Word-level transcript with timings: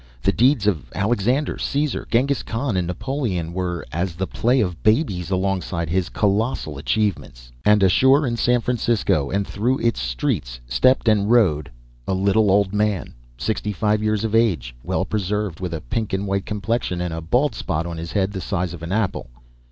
The 0.23 0.31
deeds 0.31 0.65
of 0.65 0.89
Alexander, 0.95 1.59
Caesar, 1.59 2.07
Genghis 2.09 2.41
Khan, 2.41 2.75
and 2.75 2.87
Napoleon 2.87 3.53
were 3.53 3.85
as 3.91 4.15
the 4.15 4.25
play 4.25 4.59
of 4.59 4.81
babes 4.81 5.29
alongside 5.29 5.91
his 5.91 6.09
colossal 6.09 6.79
achievements. 6.79 7.51
And 7.63 7.83
ashore 7.83 8.25
in 8.25 8.35
San 8.35 8.61
Francisco 8.61 9.29
and 9.29 9.45
through 9.47 9.77
its 9.77 10.01
streets 10.01 10.59
stepped 10.65 11.07
and 11.07 11.29
rode 11.29 11.69
a 12.07 12.15
little 12.15 12.49
old 12.49 12.73
man, 12.73 13.13
sixty 13.37 13.71
five 13.73 14.01
years 14.01 14.23
of 14.23 14.33
age, 14.33 14.73
well 14.81 15.05
preserved, 15.05 15.59
with 15.59 15.71
a 15.71 15.81
pink 15.81 16.13
and 16.13 16.25
white 16.25 16.47
complexion 16.47 16.99
and 16.99 17.13
a 17.13 17.21
bald 17.21 17.53
spot 17.53 17.85
on 17.85 17.97
his 17.97 18.13
head 18.13 18.31
the 18.31 18.41
size 18.41 18.73
of 18.73 18.81
an 18.81 18.91
apple. 18.91 19.29